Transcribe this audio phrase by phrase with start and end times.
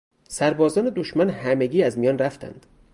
[0.27, 2.65] سربازان دشمن همگی از میان رفتند.